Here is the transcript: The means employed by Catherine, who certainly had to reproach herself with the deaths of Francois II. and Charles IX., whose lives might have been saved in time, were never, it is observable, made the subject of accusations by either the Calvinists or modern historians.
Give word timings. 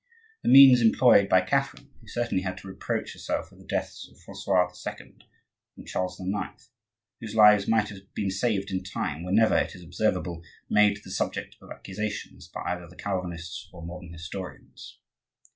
The 0.41 0.49
means 0.49 0.81
employed 0.81 1.29
by 1.29 1.41
Catherine, 1.41 1.91
who 2.01 2.07
certainly 2.07 2.41
had 2.41 2.57
to 2.57 2.67
reproach 2.67 3.13
herself 3.13 3.51
with 3.51 3.59
the 3.59 3.67
deaths 3.67 4.09
of 4.09 4.17
Francois 4.19 4.67
II. 4.87 5.15
and 5.77 5.87
Charles 5.87 6.19
IX., 6.19 6.71
whose 7.19 7.35
lives 7.35 7.67
might 7.67 7.89
have 7.89 8.11
been 8.15 8.31
saved 8.31 8.71
in 8.71 8.83
time, 8.83 9.23
were 9.23 9.31
never, 9.31 9.55
it 9.59 9.75
is 9.75 9.83
observable, 9.83 10.41
made 10.67 11.03
the 11.03 11.11
subject 11.11 11.55
of 11.61 11.69
accusations 11.69 12.47
by 12.47 12.61
either 12.65 12.87
the 12.87 12.95
Calvinists 12.95 13.69
or 13.71 13.85
modern 13.85 14.11
historians. 14.11 14.97